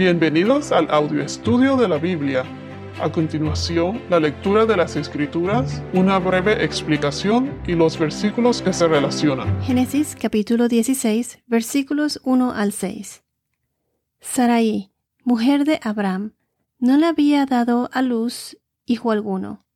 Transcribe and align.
Bienvenidos 0.00 0.72
al 0.72 0.90
audio 0.90 1.22
estudio 1.22 1.76
de 1.76 1.86
la 1.86 1.98
Biblia. 1.98 2.42
A 3.02 3.12
continuación, 3.12 4.00
la 4.08 4.18
lectura 4.18 4.64
de 4.64 4.74
las 4.74 4.96
Escrituras, 4.96 5.82
una 5.92 6.18
breve 6.18 6.64
explicación 6.64 7.60
y 7.66 7.74
los 7.74 7.98
versículos 7.98 8.62
que 8.62 8.72
se 8.72 8.88
relacionan. 8.88 9.60
Génesis 9.60 10.16
capítulo 10.18 10.68
16, 10.68 11.40
versículos 11.46 12.18
1 12.24 12.50
al 12.50 12.72
6. 12.72 13.22
Sarai, 14.20 14.90
mujer 15.22 15.66
de 15.66 15.78
Abraham, 15.82 16.32
no 16.78 16.96
le 16.96 17.04
había 17.04 17.44
dado 17.44 17.90
a 17.92 18.00
luz 18.00 18.56
hijo 18.86 19.10
alguno, 19.10 19.66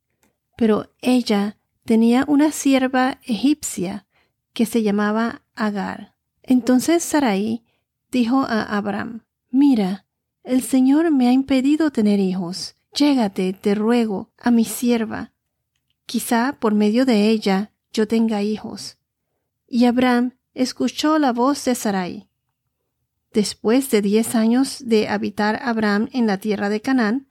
pero 0.57 0.91
ella 1.01 1.59
tenía 1.83 2.25
una 2.27 2.51
sierva 2.51 3.19
egipcia 3.21 4.07
que 4.53 4.65
se 4.65 4.81
llamaba 4.81 5.43
Agar. 5.53 6.15
Entonces 6.41 7.03
Sarai 7.03 7.63
dijo 8.09 8.41
a 8.41 8.63
Abraham, 8.63 9.21
Mira, 9.51 10.04
el 10.45 10.61
Señor 10.61 11.11
me 11.11 11.27
ha 11.27 11.31
impedido 11.31 11.91
tener 11.91 12.19
hijos. 12.19 12.75
Llégate, 12.93 13.53
te 13.53 13.75
ruego, 13.75 14.31
a 14.37 14.51
mi 14.51 14.63
sierva. 14.63 15.31
Quizá 16.05 16.55
por 16.59 16.73
medio 16.73 17.05
de 17.05 17.29
ella 17.29 17.71
yo 17.91 18.07
tenga 18.07 18.43
hijos. 18.43 18.97
Y 19.67 19.85
Abraham 19.85 20.33
escuchó 20.53 21.17
la 21.17 21.33
voz 21.33 21.65
de 21.65 21.73
Sarai. 21.73 22.29
Después 23.33 23.89
de 23.89 24.01
diez 24.01 24.35
años 24.35 24.77
de 24.85 25.09
habitar 25.09 25.59
Abraham 25.63 26.09
en 26.13 26.27
la 26.27 26.37
tierra 26.37 26.69
de 26.69 26.79
Canaán, 26.79 27.27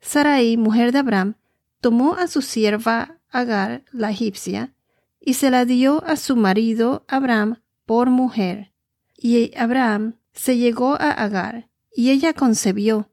Sarai, 0.00 0.56
mujer 0.56 0.92
de 0.92 0.98
Abraham, 0.98 1.36
tomó 1.80 2.14
a 2.14 2.26
su 2.26 2.42
sierva 2.42 3.20
Agar, 3.30 3.84
la 3.92 4.10
egipcia, 4.10 4.74
y 5.20 5.34
se 5.34 5.50
la 5.50 5.64
dio 5.64 6.04
a 6.04 6.16
su 6.16 6.36
marido 6.36 7.04
Abraham 7.08 7.60
por 7.84 8.10
mujer. 8.10 8.72
Y 9.16 9.56
Abraham 9.56 10.16
se 10.32 10.56
llegó 10.58 10.94
a 10.94 11.10
Agar, 11.10 11.68
y 11.96 12.10
ella 12.10 12.34
concebió. 12.34 13.10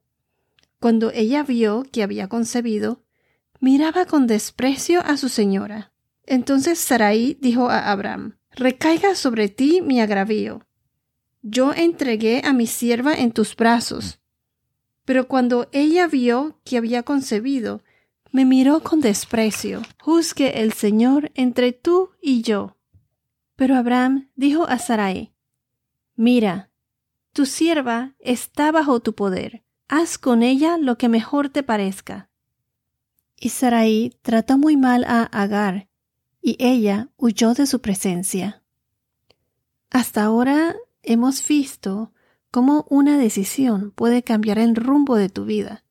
Cuando 0.79 1.09
ella 1.11 1.41
vio 1.43 1.83
que 1.89 2.03
había 2.03 2.27
concebido, 2.27 3.01
miraba 3.61 4.05
con 4.05 4.27
desprecio 4.27 4.99
a 4.99 5.15
su 5.15 5.29
señora. 5.29 5.93
Entonces 6.25 6.79
Sarai 6.79 7.37
dijo 7.39 7.69
a 7.69 7.89
Abraham, 7.91 8.37
Recaiga 8.51 9.15
sobre 9.15 9.47
ti 9.47 9.81
mi 9.81 10.01
agravio. 10.01 10.67
Yo 11.41 11.73
entregué 11.73 12.41
a 12.43 12.51
mi 12.51 12.67
sierva 12.67 13.13
en 13.15 13.31
tus 13.31 13.55
brazos. 13.55 14.19
Pero 15.05 15.29
cuando 15.29 15.69
ella 15.71 16.07
vio 16.07 16.59
que 16.65 16.77
había 16.77 17.03
concebido, 17.03 17.83
me 18.31 18.43
miró 18.43 18.81
con 18.81 18.99
desprecio. 18.99 19.81
Juzgue 20.01 20.61
el 20.61 20.73
Señor 20.73 21.31
entre 21.35 21.71
tú 21.71 22.09
y 22.21 22.41
yo. 22.41 22.75
Pero 23.55 23.77
Abraham 23.77 24.29
dijo 24.35 24.67
a 24.67 24.77
Sarai, 24.77 25.33
Mira, 26.15 26.69
tu 27.33 27.45
sierva 27.45 28.13
está 28.19 28.71
bajo 28.71 28.99
tu 28.99 29.13
poder. 29.13 29.63
Haz 29.89 30.17
con 30.17 30.43
ella 30.43 30.77
lo 30.77 30.97
que 30.97 31.09
mejor 31.09 31.49
te 31.49 31.63
parezca. 31.63 32.29
Y 33.37 33.49
Sarai 33.49 34.17
trató 34.21 34.57
muy 34.57 34.77
mal 34.77 35.03
a 35.03 35.23
Agar, 35.23 35.89
y 36.41 36.55
ella 36.59 37.09
huyó 37.17 37.53
de 37.53 37.65
su 37.65 37.81
presencia. 37.81 38.63
Hasta 39.89 40.23
ahora 40.23 40.75
hemos 41.01 41.45
visto 41.45 42.13
cómo 42.51 42.85
una 42.89 43.17
decisión 43.17 43.91
puede 43.91 44.23
cambiar 44.23 44.59
el 44.59 44.75
rumbo 44.75 45.15
de 45.15 45.29
tu 45.29 45.45
vida. 45.45 45.83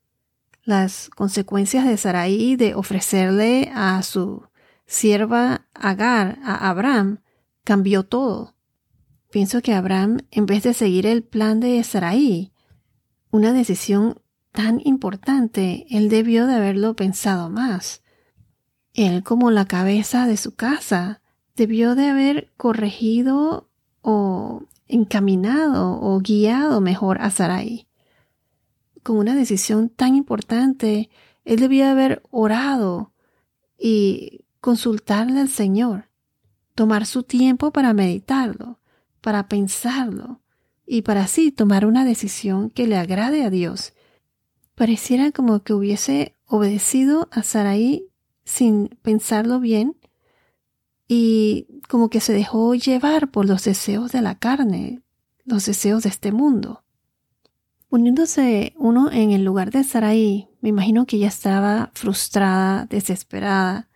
Las 0.65 1.11
consecuencias 1.11 1.85
de 1.85 1.97
Sarai 1.97 2.57
de 2.57 2.75
ofrecerle 2.75 3.71
a 3.75 4.03
su 4.03 4.47
sierva 4.87 5.67
Agar 5.75 6.39
a 6.45 6.69
Abraham 6.71 7.21
cambió 7.65 8.05
todo. 8.05 8.55
Pienso 9.33 9.63
que 9.63 9.73
Abraham, 9.73 10.19
en 10.31 10.45
vez 10.45 10.63
de 10.63 10.75
seguir 10.75 11.07
el 11.07 11.23
plan 11.23 11.59
de 11.59 11.83
Sarai, 11.85 12.53
una 13.31 13.55
decisión 13.55 14.21
tan 14.53 14.83
importante, 14.85 15.87
él 15.89 16.11
debió 16.11 16.47
de 16.47 16.57
haberlo 16.57 16.95
pensado 16.95 17.49
más. 17.49 18.03
Él, 18.93 19.23
como 19.25 19.51
la 19.51 19.65
cabeza 19.65 20.27
de 20.27 20.37
su 20.37 20.55
casa, 20.55 21.23
debió 21.57 21.95
de 21.95 22.09
haber 22.09 22.53
corregido 22.59 23.71
o 24.03 24.65
encaminado 24.87 25.99
o 25.99 26.21
guiado 26.21 26.83
mejor 26.83 27.19
a 27.23 27.31
Sarai. 27.31 27.89
Con 29.03 29.17
una 29.17 29.35
decisión 29.35 29.89
tan 29.89 30.15
importante, 30.15 31.09
él 31.47 31.59
debió 31.59 31.87
haber 31.89 32.23
orado 32.31 33.15
y 33.79 34.45
consultarle 34.61 35.41
al 35.41 35.49
Señor, 35.49 36.11
tomar 36.75 37.07
su 37.07 37.23
tiempo 37.23 37.71
para 37.71 37.95
meditarlo 37.95 38.82
para 39.23 39.49
pensarlo 39.49 40.43
y 40.87 41.03
para 41.03 41.23
así 41.23 41.51
tomar 41.51 41.87
una 41.87 42.05
decisión 42.05 42.69
que 42.69 42.87
le 42.87 42.99
agrade 42.99 43.45
a 43.45 43.51
Dios. 43.51 43.95
Pareciera 44.75 45.31
como 45.33 45.63
que 45.63 45.73
hubiese 45.73 46.37
obedecido 46.47 47.29
a 47.33 47.43
Sarai 47.43 48.05
sin 48.45 48.89
pensarlo 49.01 49.61
bien 49.61 49.97
y 51.09 51.67
como 51.89 52.11
que 52.11 52.21
se 52.21 52.33
dejó 52.33 52.75
llevar 52.75 53.31
por 53.31 53.47
los 53.47 53.65
deseos 53.65 54.13
de 54.13 54.23
la 54.23 54.39
carne, 54.39 55.01
los 55.45 55.67
deseos 55.67 56.03
de 56.03 56.09
este 56.11 56.33
mundo. 56.33 56.83
Poniéndose 57.89 58.75
uno 58.77 59.11
en 59.11 59.33
el 59.33 59.45
lugar 59.45 59.71
de 59.71 59.85
Sarai, 59.85 60.49
me 60.61 60.71
imagino 60.71 61.07
que 61.07 61.17
ella 61.17 61.29
estaba 61.29 61.91
frustrada, 61.95 62.87
desesperada, 62.87 63.89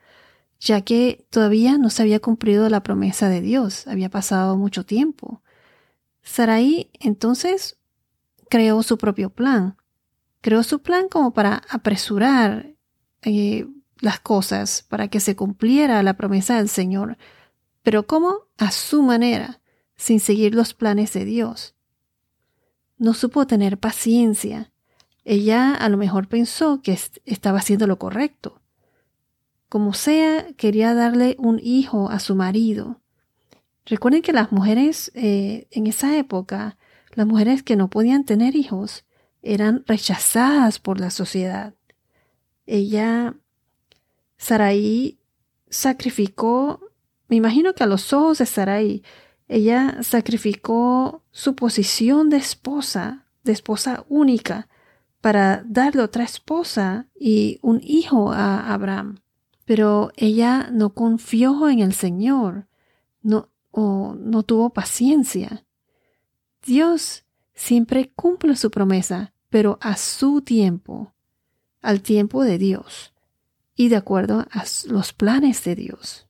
ya 0.60 0.80
que 0.80 1.26
todavía 1.30 1.78
no 1.78 1.90
se 1.90 2.02
había 2.02 2.20
cumplido 2.20 2.68
la 2.68 2.82
promesa 2.82 3.28
de 3.28 3.40
Dios, 3.40 3.86
había 3.86 4.08
pasado 4.08 4.56
mucho 4.56 4.84
tiempo. 4.84 5.42
Sarai 6.22 6.90
entonces 7.00 7.78
creó 8.48 8.82
su 8.82 8.98
propio 8.98 9.30
plan, 9.30 9.76
creó 10.40 10.62
su 10.62 10.80
plan 10.80 11.08
como 11.08 11.32
para 11.32 11.62
apresurar 11.68 12.74
eh, 13.22 13.66
las 14.00 14.20
cosas, 14.20 14.84
para 14.88 15.08
que 15.08 15.20
se 15.20 15.36
cumpliera 15.36 16.02
la 16.02 16.16
promesa 16.16 16.56
del 16.56 16.68
Señor, 16.68 17.18
pero 17.82 18.06
como 18.06 18.46
a 18.58 18.70
su 18.70 19.02
manera, 19.02 19.60
sin 19.96 20.20
seguir 20.20 20.54
los 20.54 20.74
planes 20.74 21.12
de 21.12 21.24
Dios. 21.24 21.74
No 22.98 23.14
supo 23.14 23.46
tener 23.46 23.78
paciencia. 23.78 24.72
Ella 25.24 25.74
a 25.74 25.88
lo 25.88 25.96
mejor 25.96 26.28
pensó 26.28 26.80
que 26.82 26.98
estaba 27.24 27.58
haciendo 27.58 27.86
lo 27.86 27.98
correcto 27.98 28.60
como 29.68 29.94
sea, 29.94 30.52
quería 30.56 30.94
darle 30.94 31.36
un 31.38 31.60
hijo 31.62 32.10
a 32.10 32.18
su 32.18 32.34
marido. 32.34 33.00
Recuerden 33.84 34.22
que 34.22 34.32
las 34.32 34.52
mujeres 34.52 35.12
eh, 35.14 35.68
en 35.70 35.86
esa 35.86 36.16
época, 36.16 36.76
las 37.14 37.26
mujeres 37.26 37.62
que 37.62 37.76
no 37.76 37.88
podían 37.88 38.24
tener 38.24 38.56
hijos, 38.56 39.04
eran 39.42 39.84
rechazadas 39.86 40.78
por 40.78 41.00
la 41.00 41.10
sociedad. 41.10 41.74
Ella, 42.66 43.36
Sarai, 44.38 45.18
sacrificó, 45.68 46.80
me 47.28 47.36
imagino 47.36 47.74
que 47.74 47.84
a 47.84 47.86
los 47.86 48.12
ojos 48.12 48.38
de 48.38 48.46
Sarai, 48.46 49.02
ella 49.48 50.02
sacrificó 50.02 51.22
su 51.30 51.54
posición 51.54 52.28
de 52.28 52.38
esposa, 52.38 53.26
de 53.44 53.52
esposa 53.52 54.04
única, 54.08 54.68
para 55.20 55.62
darle 55.64 56.02
otra 56.02 56.24
esposa 56.24 57.06
y 57.18 57.58
un 57.62 57.80
hijo 57.82 58.32
a 58.32 58.72
Abraham. 58.72 59.20
Pero 59.66 60.12
ella 60.16 60.70
no 60.72 60.94
confió 60.94 61.68
en 61.68 61.80
el 61.80 61.92
Señor, 61.92 62.68
no, 63.20 63.50
o 63.70 64.14
no 64.18 64.42
tuvo 64.42 64.70
paciencia. 64.70 65.66
Dios 66.64 67.26
siempre 67.54 68.10
cumple 68.14 68.56
su 68.56 68.70
promesa, 68.70 69.34
pero 69.50 69.78
a 69.82 69.96
su 69.96 70.40
tiempo, 70.40 71.12
al 71.82 72.00
tiempo 72.00 72.42
de 72.44 72.56
Dios 72.56 73.12
y 73.74 73.88
de 73.88 73.96
acuerdo 73.96 74.46
a 74.50 74.64
los 74.86 75.12
planes 75.12 75.62
de 75.64 75.74
Dios. 75.74 76.26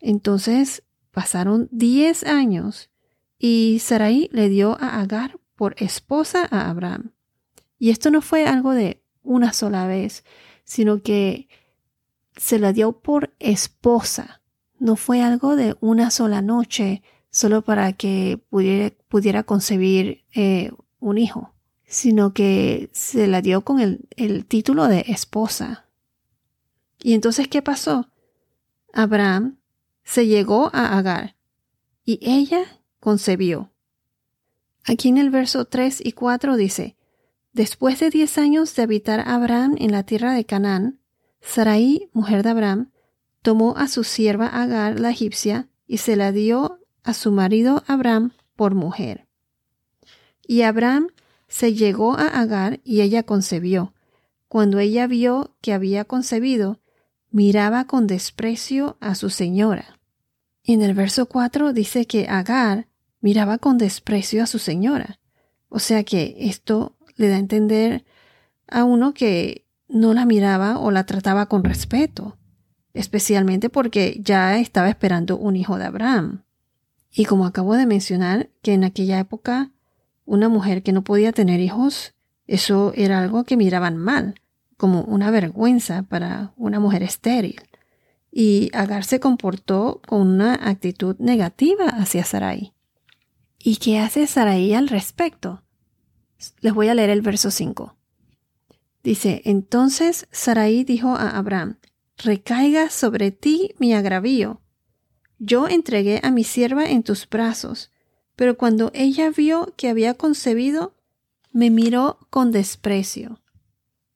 Entonces 0.00 0.84
pasaron 1.10 1.68
diez 1.70 2.24
años 2.24 2.90
y 3.38 3.80
Sarai 3.80 4.30
le 4.32 4.48
dio 4.48 4.76
a 4.80 5.00
Agar 5.00 5.38
por 5.56 5.74
esposa 5.78 6.46
a 6.50 6.70
Abraham. 6.70 7.12
Y 7.78 7.90
esto 7.90 8.10
no 8.10 8.22
fue 8.22 8.46
algo 8.46 8.72
de 8.72 9.02
una 9.22 9.52
sola 9.52 9.86
vez, 9.86 10.24
sino 10.64 11.02
que 11.02 11.48
se 12.38 12.58
la 12.58 12.72
dio 12.72 12.92
por 13.00 13.34
esposa. 13.38 14.40
No 14.78 14.96
fue 14.96 15.22
algo 15.22 15.56
de 15.56 15.76
una 15.80 16.10
sola 16.10 16.40
noche 16.40 17.02
solo 17.30 17.62
para 17.62 17.92
que 17.92 18.40
pudiera, 18.48 18.94
pudiera 19.08 19.42
concebir 19.42 20.24
eh, 20.34 20.70
un 21.00 21.18
hijo, 21.18 21.54
sino 21.84 22.32
que 22.32 22.88
se 22.92 23.26
la 23.26 23.42
dio 23.42 23.62
con 23.62 23.80
el, 23.80 24.08
el 24.16 24.46
título 24.46 24.88
de 24.88 25.04
esposa. 25.08 25.86
Y 27.02 27.12
entonces, 27.12 27.48
¿qué 27.48 27.60
pasó? 27.60 28.08
Abraham 28.92 29.58
se 30.04 30.26
llegó 30.26 30.70
a 30.72 30.96
Agar 30.96 31.36
y 32.04 32.18
ella 32.22 32.80
concebió. 33.00 33.72
Aquí 34.84 35.08
en 35.08 35.18
el 35.18 35.30
verso 35.30 35.66
3 35.66 36.00
y 36.04 36.12
4 36.12 36.56
dice, 36.56 36.96
Después 37.52 37.98
de 38.00 38.10
diez 38.10 38.38
años 38.38 38.74
de 38.76 38.82
habitar 38.82 39.20
Abraham 39.26 39.74
en 39.78 39.92
la 39.92 40.04
tierra 40.04 40.32
de 40.32 40.44
Canaán, 40.44 41.00
Sarai, 41.40 42.08
mujer 42.12 42.42
de 42.42 42.50
Abraham, 42.50 42.90
tomó 43.42 43.76
a 43.76 43.88
su 43.88 44.04
sierva 44.04 44.46
Agar 44.46 45.00
la 45.00 45.10
egipcia 45.10 45.68
y 45.86 45.98
se 45.98 46.16
la 46.16 46.32
dio 46.32 46.80
a 47.02 47.14
su 47.14 47.32
marido 47.32 47.82
Abraham 47.86 48.32
por 48.56 48.74
mujer. 48.74 49.26
Y 50.46 50.62
Abraham 50.62 51.08
se 51.46 51.74
llegó 51.74 52.14
a 52.14 52.26
Agar 52.26 52.80
y 52.84 53.00
ella 53.00 53.22
concebió. 53.22 53.94
Cuando 54.48 54.78
ella 54.78 55.06
vio 55.06 55.56
que 55.60 55.72
había 55.72 56.04
concebido, 56.04 56.80
miraba 57.30 57.86
con 57.86 58.06
desprecio 58.06 58.96
a 59.00 59.14
su 59.14 59.30
señora. 59.30 59.98
En 60.64 60.82
el 60.82 60.94
verso 60.94 61.26
4 61.26 61.72
dice 61.72 62.06
que 62.06 62.28
Agar 62.28 62.88
miraba 63.20 63.58
con 63.58 63.78
desprecio 63.78 64.42
a 64.42 64.46
su 64.46 64.58
señora. 64.58 65.18
O 65.68 65.78
sea 65.78 66.04
que 66.04 66.36
esto 66.40 66.96
le 67.16 67.28
da 67.28 67.36
a 67.36 67.40
entender 67.40 68.04
a 68.66 68.84
uno 68.84 69.14
que 69.14 69.66
no 69.88 70.14
la 70.14 70.26
miraba 70.26 70.78
o 70.78 70.90
la 70.90 71.04
trataba 71.04 71.46
con 71.46 71.64
respeto, 71.64 72.36
especialmente 72.94 73.70
porque 73.70 74.20
ya 74.22 74.58
estaba 74.58 74.88
esperando 74.88 75.36
un 75.36 75.56
hijo 75.56 75.78
de 75.78 75.86
Abraham. 75.86 76.44
Y 77.10 77.24
como 77.24 77.46
acabo 77.46 77.74
de 77.74 77.86
mencionar, 77.86 78.50
que 78.62 78.74
en 78.74 78.84
aquella 78.84 79.18
época 79.18 79.72
una 80.24 80.48
mujer 80.48 80.82
que 80.82 80.92
no 80.92 81.02
podía 81.02 81.32
tener 81.32 81.60
hijos, 81.60 82.14
eso 82.46 82.92
era 82.94 83.20
algo 83.20 83.44
que 83.44 83.56
miraban 83.56 83.96
mal, 83.96 84.34
como 84.76 85.02
una 85.02 85.30
vergüenza 85.30 86.02
para 86.02 86.52
una 86.56 86.80
mujer 86.80 87.02
estéril. 87.02 87.62
Y 88.30 88.70
Agar 88.74 89.04
se 89.04 89.20
comportó 89.20 90.02
con 90.06 90.20
una 90.20 90.54
actitud 90.54 91.16
negativa 91.18 91.86
hacia 91.86 92.24
Sarai. 92.24 92.74
¿Y 93.58 93.76
qué 93.76 93.98
hace 93.98 94.26
Sarai 94.26 94.74
al 94.74 94.88
respecto? 94.88 95.62
Les 96.60 96.74
voy 96.74 96.88
a 96.88 96.94
leer 96.94 97.10
el 97.10 97.22
verso 97.22 97.50
5. 97.50 97.97
Dice, 99.02 99.42
entonces 99.44 100.26
Sarai 100.32 100.84
dijo 100.84 101.10
a 101.10 101.36
Abraham, 101.38 101.78
recaiga 102.16 102.90
sobre 102.90 103.30
ti 103.30 103.74
mi 103.78 103.94
agravio. 103.94 104.60
Yo 105.38 105.68
entregué 105.68 106.20
a 106.22 106.30
mi 106.30 106.44
sierva 106.44 106.86
en 106.90 107.02
tus 107.02 107.28
brazos, 107.28 107.90
pero 108.34 108.58
cuando 108.58 108.90
ella 108.94 109.30
vio 109.30 109.74
que 109.76 109.88
había 109.88 110.14
concebido, 110.14 110.94
me 111.52 111.70
miró 111.70 112.18
con 112.30 112.52
desprecio. 112.52 113.40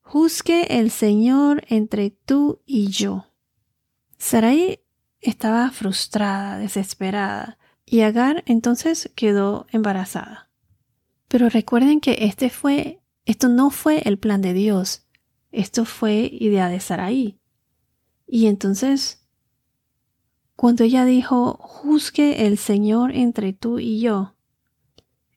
Juzgue 0.00 0.78
el 0.78 0.90
Señor 0.90 1.64
entre 1.68 2.10
tú 2.10 2.60
y 2.66 2.88
yo. 2.88 3.26
Sarai 4.18 4.80
estaba 5.20 5.70
frustrada, 5.70 6.58
desesperada, 6.58 7.58
y 7.84 8.00
Agar 8.00 8.42
entonces 8.46 9.10
quedó 9.14 9.66
embarazada. 9.70 10.50
Pero 11.28 11.48
recuerden 11.48 12.00
que 12.00 12.18
este 12.20 12.50
fue, 12.50 13.01
esto 13.24 13.48
no 13.48 13.70
fue 13.70 14.02
el 14.04 14.18
plan 14.18 14.42
de 14.42 14.52
Dios, 14.52 15.06
esto 15.52 15.84
fue 15.84 16.28
idea 16.32 16.68
de 16.68 16.80
Sarai. 16.80 17.38
Y 18.26 18.46
entonces, 18.46 19.26
cuando 20.56 20.84
ella 20.84 21.04
dijo, 21.04 21.56
juzgue 21.60 22.46
el 22.46 22.58
Señor 22.58 23.12
entre 23.12 23.52
tú 23.52 23.78
y 23.78 24.00
yo, 24.00 24.34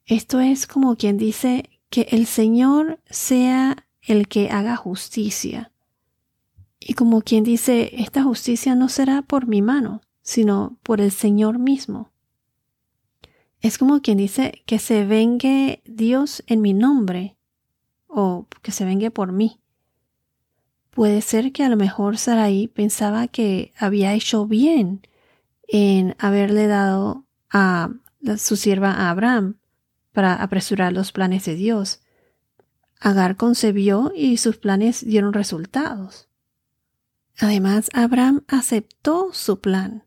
esto 0.06 0.40
es 0.40 0.68
como 0.68 0.96
quien 0.96 1.18
dice 1.18 1.70
que 1.90 2.08
el 2.12 2.26
Señor 2.26 3.00
sea 3.10 3.88
el 4.02 4.28
que 4.28 4.50
haga 4.50 4.76
justicia. 4.76 5.72
Y 6.80 6.94
como 6.94 7.22
quien 7.22 7.44
dice, 7.44 7.92
esta 8.02 8.24
justicia 8.24 8.76
no 8.76 8.90
será 8.90 9.24
por 9.24 9.48
mi 9.48 9.62
mano, 9.62 10.02
sino 10.22 10.78
por 10.84 11.02
el 11.02 11.12
Señor 11.12 11.58
mismo. 11.58 12.12
Es 13.62 13.78
como 13.78 14.02
quien 14.02 14.18
dice 14.18 14.62
que 14.68 14.78
se 14.78 15.06
vengue 15.06 15.82
Dios 15.86 16.44
en 16.46 16.62
mi 16.62 16.74
nombre 16.74 17.35
o 18.16 18.48
que 18.62 18.72
se 18.72 18.86
vengue 18.86 19.12
por 19.12 19.34
mí. 19.34 19.60
Puede 20.90 21.22
ser 21.22 21.52
que 21.52 21.64
a 21.64 21.70
lo 21.70 21.76
mejor 21.76 22.18
Sarai 22.18 22.68
pensaba 22.68 23.28
que 23.28 23.74
había 23.78 24.14
hecho 24.14 24.48
bien 24.48 25.06
en 25.68 26.16
haberle 26.18 26.68
dado 26.68 27.26
a 27.52 27.90
su 28.38 28.56
sierva 28.56 28.92
a 28.92 29.10
Abraham 29.10 29.58
para 30.14 30.36
apresurar 30.36 30.94
los 30.94 31.12
planes 31.12 31.44
de 31.44 31.56
Dios. 31.56 32.00
Agar 33.02 33.36
concebió 33.36 34.14
y 34.16 34.38
sus 34.38 34.56
planes 34.56 35.06
dieron 35.06 35.34
resultados. 35.34 36.30
Además, 37.38 37.90
Abraham 37.94 38.46
aceptó 38.48 39.34
su 39.34 39.60
plan. 39.60 40.06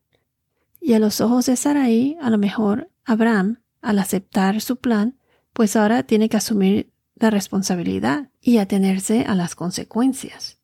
Y 0.81 0.93
a 0.93 0.99
los 0.99 1.21
ojos 1.21 1.45
de 1.45 1.55
Sarai, 1.55 2.17
a 2.19 2.31
lo 2.31 2.39
mejor 2.39 2.89
Abraham, 3.05 3.61
al 3.81 3.99
aceptar 3.99 4.59
su 4.61 4.77
plan, 4.77 5.19
pues 5.53 5.75
ahora 5.75 6.01
tiene 6.01 6.29
que 6.29 6.37
asumir 6.37 6.91
la 7.19 7.29
responsabilidad 7.29 8.29
y 8.41 8.57
atenerse 8.57 9.25
a 9.25 9.35
las 9.35 9.55
consecuencias. 9.55 10.57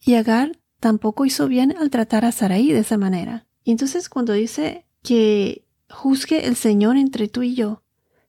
Y 0.00 0.14
Agar 0.14 0.58
tampoco 0.78 1.26
hizo 1.26 1.48
bien 1.48 1.76
al 1.76 1.90
tratar 1.90 2.24
a 2.24 2.32
Sarai 2.32 2.72
de 2.72 2.80
esa 2.80 2.96
manera. 2.96 3.46
Y 3.64 3.70
entonces 3.70 4.08
cuando 4.08 4.32
dice 4.32 4.86
que 5.02 5.64
juzgue 5.88 6.46
el 6.46 6.56
Señor 6.56 6.96
entre 6.96 7.28
tú 7.28 7.42
y 7.42 7.54
yo, 7.54 7.82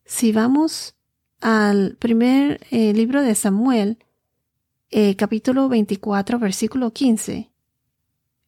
si 0.06 0.32
vamos 0.32 0.96
al 1.40 1.96
primer 1.98 2.66
eh, 2.70 2.94
libro 2.94 3.22
de 3.22 3.36
Samuel, 3.36 3.98
eh, 4.90 5.16
capítulo 5.16 5.70
24, 5.70 6.38
versículo 6.40 6.92
15, 6.92 7.52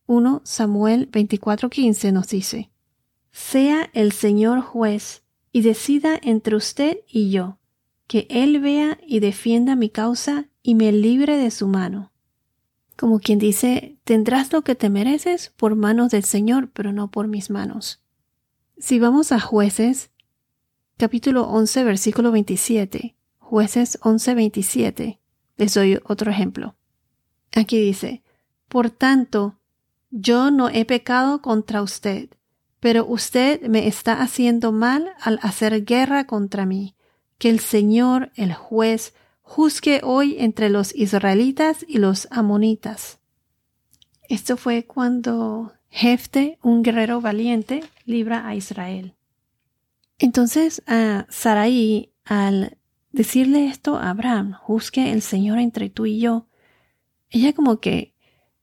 1 0.06 0.42
Samuel 0.44 1.08
24, 1.12 1.70
15 1.70 2.12
nos 2.12 2.28
dice, 2.28 2.70
Sea 3.32 3.90
el 3.94 4.12
Señor 4.12 4.62
juez 4.62 5.24
y 5.52 5.62
decida 5.62 6.20
entre 6.22 6.56
usted 6.56 7.00
y 7.08 7.32
yo, 7.32 7.60
que 8.08 8.28
Él 8.30 8.60
vea 8.60 8.98
y 9.06 9.20
defienda 9.20 9.76
mi 9.76 9.90
causa 9.90 10.50
y 10.62 10.76
me 10.76 10.92
libre 10.92 11.38
de 11.38 11.52
su 11.52 11.68
mano 11.68 12.14
como 12.96 13.20
quien 13.20 13.40
dice, 13.40 13.98
tendrás 14.04 14.54
lo 14.54 14.62
que 14.62 14.76
te 14.76 14.90
mereces 14.90 15.52
por 15.58 15.76
manos 15.76 16.12
del 16.12 16.24
Señor, 16.24 16.70
pero 16.72 16.94
no 16.94 17.10
por 17.10 17.28
mis 17.28 17.50
manos. 17.50 18.02
Si 18.78 19.00
vamos 19.00 19.32
a 19.32 19.40
jueces, 19.40 20.12
capítulo 20.98 21.44
11, 21.44 21.84
versículo 21.84 22.32
27, 22.32 23.16
jueces 23.40 24.00
11, 24.02 24.36
27, 24.36 25.20
les 25.58 25.74
doy 25.74 26.00
otro 26.06 26.32
ejemplo. 26.32 26.76
Aquí 27.56 27.80
dice, 27.80 28.24
por 28.68 28.90
tanto, 28.90 29.60
yo 30.10 30.52
no 30.52 30.70
he 30.70 30.86
pecado 30.86 31.42
contra 31.42 31.82
usted, 31.82 32.30
pero 32.80 33.06
usted 33.06 33.62
me 33.68 33.88
está 33.88 34.22
haciendo 34.22 34.72
mal 34.72 35.12
al 35.20 35.40
hacer 35.42 35.84
guerra 35.86 36.26
contra 36.26 36.66
mí. 36.66 36.96
Que 37.44 37.50
el 37.50 37.60
Señor, 37.60 38.32
el 38.36 38.54
juez, 38.54 39.14
juzgue 39.42 40.00
hoy 40.02 40.38
entre 40.40 40.70
los 40.70 40.96
israelitas 40.96 41.84
y 41.86 41.98
los 41.98 42.30
amonitas. 42.32 43.20
Esto 44.30 44.56
fue 44.56 44.86
cuando 44.86 45.74
Jefte, 45.90 46.58
un 46.62 46.84
guerrero 46.84 47.20
valiente, 47.20 47.84
libra 48.06 48.48
a 48.48 48.56
Israel. 48.56 49.16
Entonces 50.20 50.84
a 50.88 51.26
Sarai, 51.28 52.14
al 52.24 52.78
decirle 53.12 53.68
esto 53.68 53.98
a 53.98 54.12
Abraham, 54.12 54.54
juzgue 54.54 55.12
el 55.12 55.22
Señor 55.22 55.60
entre 55.60 55.90
tú 55.90 56.06
y 56.06 56.22
yo, 56.22 56.48
ella 57.30 57.52
como 57.52 57.82
que 57.82 58.16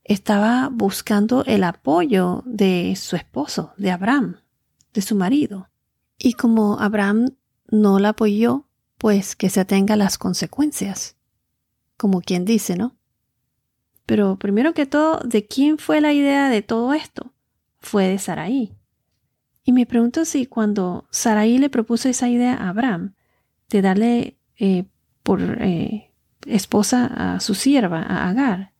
estaba 0.04 0.70
buscando 0.72 1.44
el 1.44 1.64
apoyo 1.64 2.42
de 2.46 2.96
su 2.96 3.14
esposo, 3.14 3.74
de 3.76 3.90
Abraham, 3.90 4.38
de 4.94 5.02
su 5.02 5.16
marido. 5.16 5.68
Y 6.16 6.32
como 6.32 6.80
Abraham 6.80 7.36
no 7.68 7.98
la 7.98 8.08
apoyó, 8.08 8.68
pues 9.00 9.34
que 9.34 9.48
se 9.48 9.60
atenga 9.60 9.96
las 9.96 10.18
consecuencias, 10.18 11.16
como 11.96 12.20
quien 12.20 12.44
dice, 12.44 12.76
¿no? 12.76 12.96
Pero 14.04 14.36
primero 14.38 14.74
que 14.74 14.84
todo, 14.84 15.20
¿de 15.20 15.46
quién 15.46 15.78
fue 15.78 16.02
la 16.02 16.12
idea 16.12 16.50
de 16.50 16.60
todo 16.60 16.92
esto? 16.92 17.32
Fue 17.78 18.08
de 18.08 18.18
Saraí. 18.18 18.74
Y 19.64 19.72
me 19.72 19.86
pregunto 19.86 20.26
si 20.26 20.44
cuando 20.44 21.08
Saraí 21.10 21.56
le 21.56 21.70
propuso 21.70 22.10
esa 22.10 22.28
idea 22.28 22.54
a 22.54 22.68
Abraham, 22.68 23.14
de 23.70 23.80
darle 23.80 24.36
eh, 24.58 24.84
por 25.22 25.40
eh, 25.62 26.10
esposa 26.44 27.06
a 27.06 27.40
su 27.40 27.54
sierva, 27.54 28.02
a 28.02 28.28
Agar, 28.28 28.74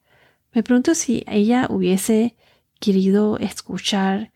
me 0.53 0.63
pregunto 0.63 0.95
si 0.95 1.25
ella 1.29 1.67
hubiese 1.71 2.37
querido 2.79 3.39
escuchar, 3.39 4.33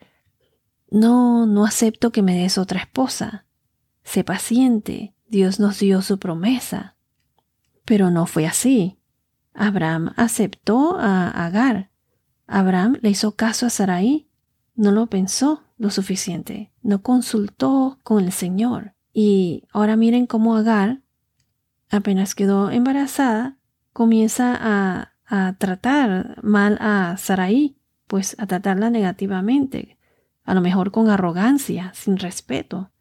no, 0.90 1.44
no 1.44 1.66
acepto 1.66 2.10
que 2.10 2.22
me 2.22 2.34
des 2.34 2.56
otra 2.56 2.80
esposa, 2.80 3.44
sé 4.02 4.24
paciente, 4.24 5.13
Dios 5.34 5.58
nos 5.58 5.80
dio 5.80 6.00
su 6.00 6.20
promesa. 6.20 6.94
Pero 7.84 8.12
no 8.12 8.26
fue 8.26 8.46
así. 8.46 9.00
Abraham 9.52 10.12
aceptó 10.16 10.96
a 10.96 11.28
Agar. 11.28 11.90
Abraham 12.46 12.98
le 13.02 13.10
hizo 13.10 13.34
caso 13.34 13.66
a 13.66 13.70
Sarai. 13.70 14.28
No 14.76 14.92
lo 14.92 15.08
pensó 15.08 15.64
lo 15.76 15.90
suficiente. 15.90 16.72
No 16.82 17.02
consultó 17.02 17.98
con 18.04 18.22
el 18.22 18.30
Señor. 18.30 18.94
Y 19.12 19.64
ahora 19.72 19.96
miren 19.96 20.26
cómo 20.26 20.54
Agar, 20.54 21.02
apenas 21.90 22.36
quedó 22.36 22.70
embarazada, 22.70 23.58
comienza 23.92 24.56
a, 24.56 25.10
tratar 25.58 26.38
mal 26.44 26.78
a 26.80 27.16
Sarai, 27.16 27.76
pues 28.06 28.36
a 28.38 28.46
tratarla 28.46 28.88
negativamente, 28.88 29.98
a 30.44 30.54
lo 30.54 30.60
mejor 30.60 30.92
con 30.92 31.10
arrogancia, 31.10 31.90
sin 31.92 32.18
respeto. 32.18 32.92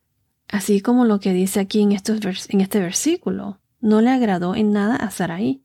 Así 0.53 0.81
como 0.81 1.03
lo 1.03 1.19
que 1.19 1.33
dice 1.33 1.60
aquí 1.60 1.81
en, 1.81 1.93
este 1.93 2.79
versículo, 2.79 3.60
no 3.81 4.01
le 4.01 4.12
agradó 4.12 4.53
en 4.53 4.72
nada 4.72 4.95
a 4.95 5.10
Sarai. 5.10 5.63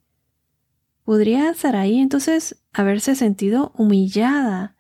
¿Podría 1.05 1.53
Sarai 1.53 1.99
entonces 1.99 2.65
haberse 2.73 3.15
sentido 3.15 3.71
humillada 3.77 4.77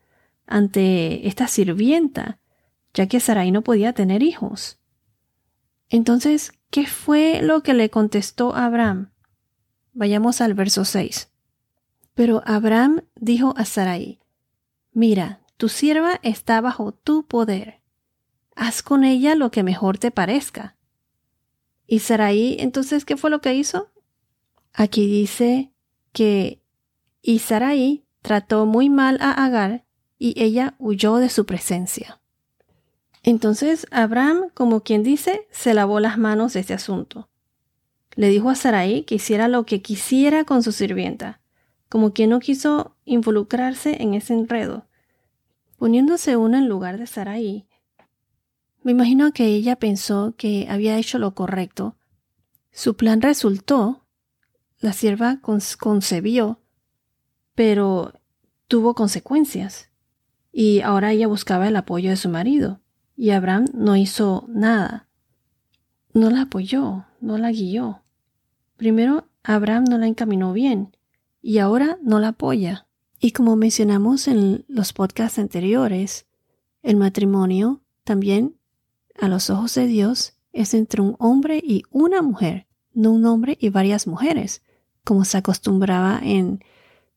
ante 0.47 1.29
esta 1.29 1.47
sirvienta, 1.47 2.39
ya 2.95 3.07
que 3.07 3.21
Sarai 3.21 3.51
no 3.51 3.61
podía 3.61 3.93
tener 3.93 4.23
hijos? 4.23 4.79
Entonces, 5.91 6.53
¿qué 6.71 6.87
fue 6.87 7.43
lo 7.43 7.63
que 7.63 7.75
le 7.75 7.91
contestó 7.91 8.57
Abraham? 8.57 9.11
Vayamos 9.93 10.41
al 10.41 10.55
verso 10.55 10.87
6. 10.87 11.29
Pero 12.15 12.43
Abraham 12.47 13.03
dijo 13.15 13.53
a 13.59 13.67
Sarai, 13.67 14.21
Mira, 14.95 15.41
tu 15.59 15.69
sierva 15.69 16.19
está 16.23 16.63
bajo 16.63 16.93
tu 16.93 17.27
poder. 17.27 17.78
Haz 18.61 18.83
con 18.83 19.05
ella 19.05 19.37
lo 19.37 19.53
que 19.53 19.63
mejor 19.63 19.99
te 19.99 20.11
parezca. 20.11 20.75
¿Y 21.87 22.01
Sarai 22.01 22.57
entonces 22.59 23.05
qué 23.05 23.17
fue 23.17 23.31
lo 23.31 23.41
que 23.41 23.55
hizo? 23.55 23.93
Aquí 24.73 25.07
dice 25.07 25.71
que 26.13 26.61
y 27.23 27.39
Sarai 27.39 28.05
trató 28.21 28.67
muy 28.67 28.91
mal 28.91 29.19
a 29.21 29.31
Agar 29.31 29.85
y 30.19 30.43
ella 30.43 30.75
huyó 30.81 31.19
de 31.19 31.29
su 31.29 31.47
presencia. 31.47 32.21
Entonces 33.23 33.87
Abraham, 33.93 34.51
como 34.55 34.81
quien 34.81 35.05
dice, 35.05 35.47
se 35.53 35.73
lavó 35.73 36.01
las 36.01 36.19
manos 36.19 36.55
de 36.55 36.61
este 36.61 36.75
asunto. 36.75 37.29
Le 38.17 38.29
dijo 38.29 38.51
a 38.51 38.57
Sarai 38.57 39.05
que 39.05 39.15
hiciera 39.15 39.47
lo 39.47 39.67
que 39.67 39.83
quisiera 39.83 40.43
con 40.43 40.65
su 40.65 40.73
sirvienta, 40.73 41.41
como 41.89 42.13
quien 42.13 42.31
no 42.31 42.41
quiso 42.41 42.97
involucrarse 43.05 44.03
en 44.03 44.15
ese 44.15 44.35
enredo. 44.35 44.89
Poniéndose 45.77 46.37
uno 46.37 46.59
en 46.59 46.69
lugar 46.69 46.99
de 46.99 47.07
Sarai, 47.07 47.68
me 48.83 48.93
imagino 48.93 49.33
que 49.33 49.47
ella 49.47 49.77
pensó 49.77 50.35
que 50.37 50.67
había 50.69 50.99
hecho 50.99 51.19
lo 51.19 51.35
correcto. 51.35 51.97
Su 52.71 52.97
plan 52.97 53.21
resultó, 53.21 54.07
la 54.81 54.93
sierva 54.93 55.41
concebió, 55.41 56.61
pero 57.55 58.13
tuvo 58.69 58.95
consecuencias. 58.95 59.91
Y 60.53 60.81
ahora 60.81 61.13
ella 61.13 61.27
buscaba 61.27 61.69
el 61.69 61.77
apoyo 61.77 62.11
de 62.11 62.17
su 62.17 62.29
marido, 62.29 62.81
y 63.17 63.31
Abraham 63.31 63.67
no 63.75 63.97
hizo 63.97 64.47
nada. 64.49 65.09
No 66.15 66.31
la 66.31 66.43
apoyó, 66.43 67.07
no 67.21 67.37
la 67.39 67.51
guió. 67.51 68.03
Primero, 68.77 69.29
Abraham 69.43 69.85
no 69.91 69.99
la 69.99 70.07
encaminó 70.07 70.53
bien, 70.53 70.97
y 71.43 71.59
ahora 71.59 71.99
no 72.03 72.21
la 72.21 72.29
apoya. 72.29 72.87
Y 73.21 73.33
como 73.33 73.57
mencionamos 73.57 74.29
en 74.29 74.65
los 74.69 74.93
podcasts 74.93 75.39
anteriores, 75.39 76.27
el 76.83 76.97
matrimonio 76.97 77.83
también, 78.05 78.58
a 79.21 79.29
los 79.29 79.51
ojos 79.51 79.75
de 79.75 79.87
Dios, 79.87 80.35
es 80.53 80.75
entre 80.75 81.03
un 81.03 81.17
hombre 81.19 81.61
y 81.63 81.83
una 81.91 82.23
mujer, 82.23 82.67
no 82.93 83.13
un 83.13 83.25
hombre 83.27 83.57
y 83.61 83.69
varias 83.69 84.07
mujeres, 84.07 84.63
como 85.05 85.25
se 85.25 85.39
acostumbraba 85.39 86.21
en, 86.23 86.65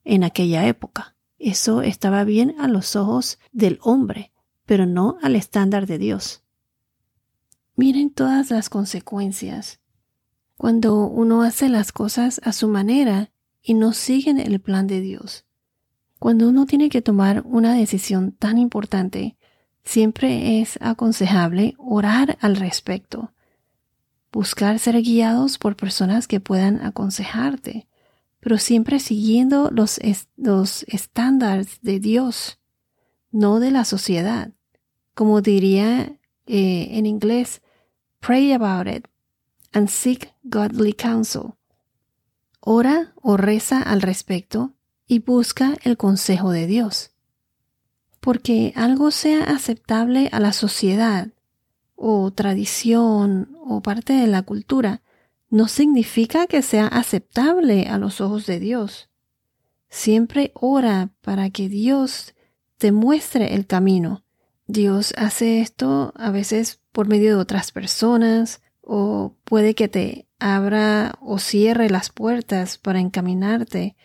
en 0.04 0.24
aquella 0.24 0.68
época. 0.68 1.16
Eso 1.38 1.82
estaba 1.82 2.24
bien 2.24 2.56
a 2.60 2.68
los 2.68 2.96
ojos 2.96 3.40
del 3.52 3.80
hombre, 3.82 4.32
pero 4.66 4.86
no 4.86 5.18
al 5.22 5.36
estándar 5.36 5.88
de 5.88 5.98
Dios. 5.98 6.44
Miren 7.76 8.12
todas 8.12 8.52
las 8.52 8.70
consecuencias. 8.70 9.80
Cuando 10.56 11.08
uno 11.08 11.42
hace 11.42 11.68
las 11.70 11.92
cosas 11.92 12.40
a 12.44 12.54
su 12.54 12.68
manera 12.68 13.32
y 13.64 13.74
no 13.74 13.94
siguen 13.94 14.40
el 14.40 14.60
plan 14.60 14.86
de 14.86 15.02
Dios. 15.02 15.46
Cuando 16.20 16.48
uno 16.48 16.68
tiene 16.68 16.90
que 16.90 17.02
tomar 17.02 17.42
una 17.46 17.74
decisión 17.74 18.34
tan 18.34 18.60
importante, 18.60 19.38
siempre 19.84 20.62
es 20.62 20.78
aconsejable 20.82 21.76
orar 21.78 22.38
al 22.42 22.56
respecto, 22.56 23.34
buscar 24.32 24.80
ser 24.80 25.02
guiados 25.02 25.58
por 25.58 25.76
personas 25.76 26.28
que 26.28 26.40
puedan 26.40 26.84
aconsejarte, 26.86 27.88
pero 28.40 28.58
siempre 28.58 29.00
siguiendo 29.00 29.70
los, 29.72 30.00
los 30.38 30.84
estándares 30.84 31.80
de 31.82 32.00
Dios, 32.00 32.60
no 33.32 33.60
de 33.60 33.72
la 33.72 33.86
sociedad. 33.86 34.52
Como 35.14 35.42
diría 35.42 36.18
eh, 36.48 36.88
en 36.92 37.06
inglés, 37.06 37.62
pray 38.20 38.52
about 38.52 38.88
it 38.88 39.08
and 39.74 39.90
seek 39.90 40.34
godly 40.44 40.94
counsel. 40.94 41.54
Ora 42.60 43.14
o 43.22 43.38
reza 43.38 43.82
al 43.82 44.02
respecto 44.02 44.74
y 45.08 45.20
busca 45.20 45.76
el 45.84 45.98
consejo 45.98 46.52
de 46.52 46.68
Dios. 46.68 47.11
Porque 48.22 48.72
algo 48.78 49.12
sea 49.12 49.44
aceptable 49.44 50.30
a 50.32 50.40
la 50.40 50.54
sociedad, 50.54 51.28
o 51.96 52.32
tradición, 52.32 53.58
o 53.64 53.82
parte 53.82 54.14
de 54.14 54.28
la 54.28 54.42
cultura, 54.44 55.02
no 55.50 55.68
significa 55.68 56.48
que 56.48 56.62
sea 56.62 56.88
aceptable 56.88 57.88
a 57.88 57.98
los 57.98 58.22
ojos 58.22 58.46
de 58.46 58.60
Dios. 58.60 59.10
Siempre 59.90 60.52
ora 60.56 61.10
para 61.22 61.50
que 61.50 61.68
Dios 61.68 62.34
te 62.78 62.94
muestre 62.94 63.54
el 63.54 63.68
camino. 63.68 64.24
Dios 64.66 65.14
hace 65.18 65.60
esto 65.60 66.14
a 66.16 66.32
veces 66.32 66.80
por 66.94 67.08
medio 67.08 67.32
de 67.32 67.42
otras 67.42 67.74
personas 67.74 68.62
o 68.82 69.36
puede 69.44 69.76
que 69.76 69.90
te 69.90 70.28
abra 70.40 71.16
o 71.22 71.38
cierre 71.38 71.90
las 71.90 72.10
puertas 72.10 72.78
para 72.78 73.00
encaminarte. 73.00 73.96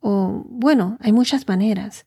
O 0.00 0.44
bueno, 0.46 0.98
hay 1.00 1.12
muchas 1.12 1.48
maneras. 1.48 2.06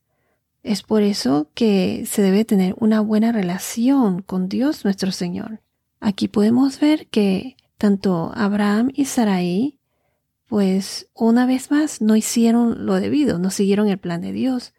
Es 0.68 0.84
por 0.84 1.02
eso 1.02 1.50
que 1.54 2.04
se 2.06 2.22
debe 2.22 2.44
tener 2.44 2.76
una 2.78 3.00
buena 3.00 3.32
relación 3.32 4.22
con 4.22 4.50
Dios 4.50 4.84
nuestro 4.84 5.14
Señor. 5.14 5.62
Aquí 6.02 6.28
podemos 6.28 6.82
ver 6.82 7.08
que 7.08 7.56
tanto 7.78 8.34
Abraham 8.36 8.92
y 8.94 9.06
Sarai, 9.06 9.80
pues 10.46 11.08
una 11.14 11.46
vez 11.46 11.72
más 11.72 12.02
no 12.02 12.18
hicieron 12.18 12.86
lo 12.86 12.96
debido, 12.96 13.40
no 13.40 13.50
siguieron 13.50 13.88
el 13.88 13.98
plan 13.98 14.20
de 14.20 14.34
Dios. 14.34 14.74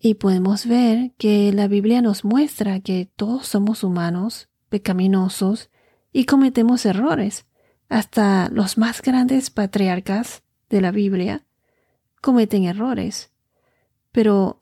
Y 0.00 0.14
podemos 0.14 0.66
ver 0.66 1.12
que 1.16 1.52
la 1.52 1.68
Biblia 1.68 2.02
nos 2.02 2.24
muestra 2.24 2.80
que 2.80 3.08
todos 3.14 3.46
somos 3.46 3.84
humanos, 3.84 4.48
pecaminosos, 4.68 5.70
y 6.12 6.24
cometemos 6.24 6.84
errores. 6.86 7.46
Hasta 7.88 8.48
los 8.48 8.78
más 8.78 9.00
grandes 9.00 9.50
patriarcas 9.50 10.42
de 10.70 10.80
la 10.80 10.90
Biblia 10.90 11.46
cometen 12.20 12.64
errores. 12.64 13.30
Pero 14.10 14.58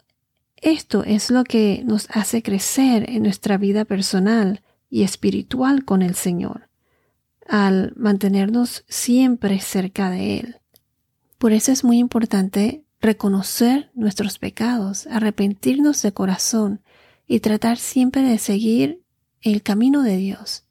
esto 0.62 1.04
es 1.04 1.31
lo 1.31 1.45
que 1.45 1.83
nos 1.85 2.09
hace 2.11 2.42
crecer 2.42 3.11
en 3.11 3.25
nuestra 3.25 3.59
vida 3.59 3.85
personal 3.85 4.62
y 4.88 5.02
espiritual 5.02 5.85
con 5.85 6.00
el 6.00 6.14
Señor, 6.14 6.69
al 7.47 7.92
mantenernos 7.97 8.85
siempre 8.88 9.61
cerca 9.61 10.09
de 10.09 10.40
Él. 10.40 10.57
Por 11.38 11.52
eso 11.52 11.73
es 11.73 11.85
muy 11.85 11.99
importante 11.99 12.85
reconocer 13.00 13.90
nuestros 13.95 14.38
pecados, 14.38 15.07
arrepentirnos 15.09 16.00
de 16.02 16.12
corazón 16.12 16.81
y 17.26 17.40
tratar 17.40 17.76
siempre 17.76 18.23
de 18.23 18.38
seguir 18.38 19.02
el 19.42 19.62
camino 19.62 20.02
de 20.02 20.16
Dios 20.16 20.64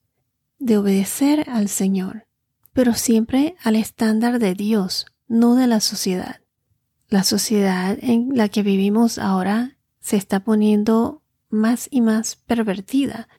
de 0.61 0.77
obedecer 0.77 1.49
al 1.49 1.67
Señor, 1.67 2.27
pero 2.71 2.93
siempre 2.93 3.55
al 3.63 3.75
estándar 3.75 4.37
de 4.37 4.53
Dios, 4.53 5.07
no 5.27 5.55
de 5.55 5.65
la 5.65 5.79
sociedad. 5.79 6.41
La 7.09 7.23
sociedad 7.23 7.97
en 7.99 8.29
la 8.35 8.47
que 8.47 8.61
vivimos 8.61 9.17
ahora 9.17 9.77
se 10.01 10.17
está 10.17 10.41
poniendo 10.41 11.21
más 11.49 11.87
y 11.91 12.01
más 12.01 12.35
pervertida. 12.35 13.29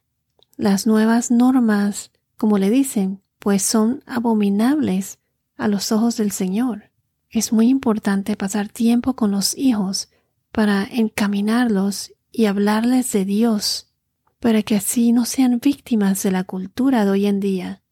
Las 0.56 0.86
nuevas 0.86 1.30
normas, 1.30 2.10
como 2.36 2.58
le 2.58 2.70
dicen, 2.70 3.20
pues 3.38 3.62
son 3.62 4.02
abominables 4.06 5.18
a 5.56 5.68
los 5.68 5.92
ojos 5.92 6.16
del 6.16 6.30
Señor. 6.30 6.90
Es 7.28 7.52
muy 7.52 7.68
importante 7.68 8.36
pasar 8.36 8.68
tiempo 8.68 9.14
con 9.14 9.30
los 9.30 9.56
hijos 9.56 10.10
para 10.52 10.84
encaminarlos 10.84 12.12
y 12.30 12.46
hablarles 12.46 13.12
de 13.12 13.24
Dios 13.24 13.92
para 14.42 14.62
que 14.62 14.74
así 14.74 15.12
no 15.12 15.24
sean 15.24 15.60
víctimas 15.60 16.22
de 16.24 16.32
la 16.32 16.42
cultura 16.42 17.04
de 17.04 17.10
hoy 17.12 17.26
en 17.26 17.38
día. 17.38 17.82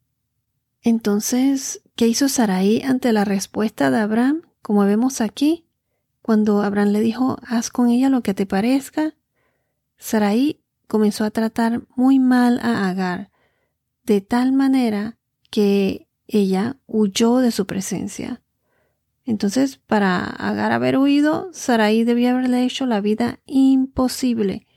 Entonces, 0.81 1.81
¿qué 1.95 2.07
hizo 2.07 2.27
Sarai 2.27 2.81
ante 2.81 3.13
la 3.13 3.23
respuesta 3.23 3.89
de 3.89 3.99
Abraham? 3.99 4.41
Como 4.61 4.83
vemos 4.83 5.21
aquí, 5.21 5.65
cuando 6.21 6.61
Abraham 6.61 6.89
le 6.89 7.01
dijo, 7.01 7.37
haz 7.45 7.69
con 7.69 7.89
ella 7.89 8.09
lo 8.09 8.21
que 8.21 8.33
te 8.33 8.45
parezca, 8.45 9.15
Sarai 9.97 10.61
comenzó 10.87 11.23
a 11.23 11.31
tratar 11.31 11.83
muy 11.95 12.19
mal 12.19 12.59
a 12.61 12.89
Agar, 12.89 13.31
de 14.03 14.21
tal 14.21 14.51
manera 14.51 15.17
que 15.49 16.07
ella 16.27 16.77
huyó 16.87 17.37
de 17.37 17.51
su 17.51 17.65
presencia. 17.65 18.41
Entonces, 19.25 19.77
para 19.77 20.23
Agar 20.23 20.71
haber 20.71 20.97
huido, 20.97 21.49
Sarai 21.53 22.03
debía 22.03 22.31
haberle 22.31 22.63
hecho 22.63 22.85
la 22.85 23.01
vida 23.01 23.39
imposible 23.45 24.67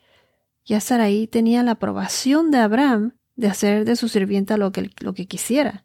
ya 0.65 0.81
Sarai 0.81 1.27
tenía 1.27 1.63
la 1.63 1.73
aprobación 1.73 2.51
de 2.51 2.59
Abraham 2.59 3.13
de 3.37 3.49
hacer 3.49 3.85
de 3.85 3.97
su 3.97 4.09
sirvienta 4.09 4.57
lo 4.57 4.73
que, 4.73 4.91
lo 5.01 5.13
que 5.13 5.27
quisiera. 5.27 5.85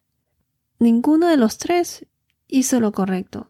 Ninguno 0.78 1.28
de 1.28 1.36
los 1.36 1.58
tres 1.58 2.06
hizo 2.48 2.80
lo 2.80 2.92
correcto. 2.92 3.49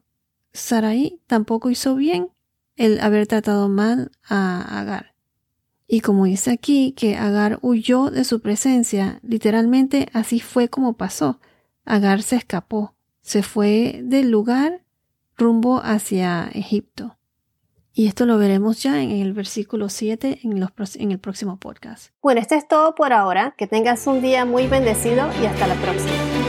Sarai 0.53 1.21
tampoco 1.27 1.71
hizo 1.71 1.95
bien 1.95 2.31
el 2.77 3.01
haber 3.01 3.27
tratado 3.27 3.69
mal 3.69 4.11
a 4.29 4.81
Agar. 4.81 5.15
Y 5.87 6.01
como 6.01 6.25
dice 6.25 6.53
aquí 6.53 6.93
que 6.93 7.17
Agar 7.17 7.59
huyó 7.63 8.11
de 8.11 8.25
su 8.25 8.41
presencia, 8.41 9.19
literalmente 9.23 10.09
así 10.13 10.41
fue 10.41 10.69
como 10.69 10.95
pasó. 10.95 11.41
Agar 11.85 12.23
se 12.23 12.37
escapó, 12.37 12.95
se 13.21 13.43
fue 13.43 14.01
del 14.05 14.31
lugar 14.31 14.83
rumbo 15.37 15.81
hacia 15.83 16.49
Egipto. 16.53 17.17
Y 17.93 18.07
esto 18.07 18.25
lo 18.25 18.39
veremos 18.39 18.83
ya 18.83 19.03
en 19.03 19.11
el 19.11 19.33
versículo 19.33 19.89
7 19.89 20.41
en, 20.45 20.53
en 20.57 21.11
el 21.13 21.19
próximo 21.19 21.59
podcast. 21.59 22.13
Bueno, 22.23 22.41
esto 22.41 22.55
es 22.55 22.69
todo 22.69 22.95
por 22.95 23.13
ahora. 23.13 23.55
Que 23.59 23.67
tengas 23.67 24.07
un 24.07 24.23
día 24.23 24.45
muy 24.45 24.69
bendecido 24.69 25.29
y 25.43 25.47
hasta 25.47 25.67
la 25.67 25.75
próxima. 25.75 26.40